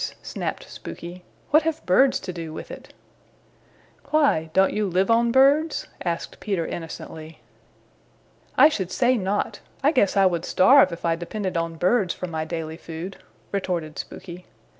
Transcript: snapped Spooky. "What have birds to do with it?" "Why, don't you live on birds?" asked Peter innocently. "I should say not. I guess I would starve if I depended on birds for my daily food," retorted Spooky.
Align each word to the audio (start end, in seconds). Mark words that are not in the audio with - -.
snapped 0.23 0.67
Spooky. 0.67 1.21
"What 1.51 1.61
have 1.61 1.85
birds 1.85 2.19
to 2.21 2.33
do 2.33 2.51
with 2.53 2.71
it?" 2.71 2.91
"Why, 4.09 4.49
don't 4.51 4.73
you 4.73 4.87
live 4.87 5.11
on 5.11 5.31
birds?" 5.31 5.87
asked 6.03 6.39
Peter 6.39 6.65
innocently. 6.65 7.39
"I 8.57 8.67
should 8.67 8.91
say 8.91 9.15
not. 9.15 9.59
I 9.83 9.91
guess 9.91 10.17
I 10.17 10.25
would 10.25 10.43
starve 10.43 10.91
if 10.91 11.05
I 11.05 11.15
depended 11.15 11.55
on 11.55 11.75
birds 11.75 12.15
for 12.15 12.25
my 12.25 12.45
daily 12.45 12.77
food," 12.77 13.17
retorted 13.51 13.99
Spooky. 13.99 14.47